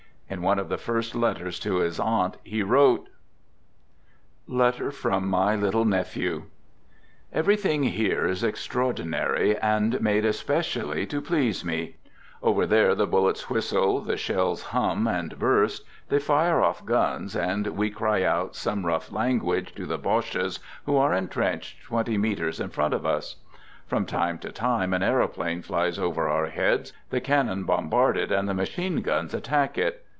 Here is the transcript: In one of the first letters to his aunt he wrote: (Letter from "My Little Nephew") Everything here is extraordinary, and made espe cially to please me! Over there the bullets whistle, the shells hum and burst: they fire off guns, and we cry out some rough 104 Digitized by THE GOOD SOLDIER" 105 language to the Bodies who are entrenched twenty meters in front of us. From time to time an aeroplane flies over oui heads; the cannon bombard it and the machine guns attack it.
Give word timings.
In 0.33 0.41
one 0.41 0.59
of 0.59 0.69
the 0.69 0.77
first 0.77 1.13
letters 1.13 1.59
to 1.59 1.79
his 1.79 1.99
aunt 1.99 2.37
he 2.41 2.63
wrote: 2.63 3.09
(Letter 4.47 4.89
from 4.89 5.27
"My 5.27 5.55
Little 5.57 5.83
Nephew") 5.83 6.43
Everything 7.33 7.83
here 7.83 8.25
is 8.25 8.41
extraordinary, 8.41 9.57
and 9.57 9.99
made 10.01 10.23
espe 10.23 10.59
cially 10.59 11.07
to 11.09 11.19
please 11.19 11.65
me! 11.65 11.97
Over 12.41 12.65
there 12.65 12.95
the 12.95 13.05
bullets 13.05 13.49
whistle, 13.49 13.99
the 13.99 14.15
shells 14.15 14.61
hum 14.67 15.05
and 15.05 15.37
burst: 15.37 15.83
they 16.07 16.17
fire 16.17 16.61
off 16.61 16.85
guns, 16.85 17.35
and 17.35 17.67
we 17.67 17.89
cry 17.89 18.23
out 18.23 18.55
some 18.55 18.85
rough 18.85 19.11
104 19.11 19.11
Digitized 19.11 19.19
by 19.19 19.59
THE 19.59 19.63
GOOD 19.65 19.65
SOLDIER" 19.65 19.73
105 19.75 19.75
language 19.75 19.75
to 19.75 19.85
the 19.85 19.97
Bodies 19.97 20.59
who 20.85 20.95
are 20.95 21.13
entrenched 21.13 21.83
twenty 21.83 22.17
meters 22.17 22.61
in 22.61 22.69
front 22.69 22.93
of 22.93 23.05
us. 23.05 23.35
From 23.85 24.05
time 24.05 24.39
to 24.39 24.53
time 24.53 24.93
an 24.93 25.03
aeroplane 25.03 25.61
flies 25.61 25.99
over 25.99 26.29
oui 26.29 26.51
heads; 26.51 26.93
the 27.09 27.19
cannon 27.19 27.65
bombard 27.65 28.15
it 28.15 28.31
and 28.31 28.47
the 28.47 28.53
machine 28.53 29.01
guns 29.01 29.33
attack 29.33 29.77
it. 29.77 30.05